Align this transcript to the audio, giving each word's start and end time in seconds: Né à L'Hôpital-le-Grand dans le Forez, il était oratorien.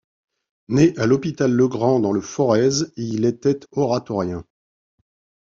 Né 0.67 0.95
à 0.97 1.05
L'Hôpital-le-Grand 1.05 1.99
dans 1.99 2.11
le 2.11 2.21
Forez, 2.21 2.89
il 2.97 3.23
était 3.23 3.59
oratorien. 3.71 4.43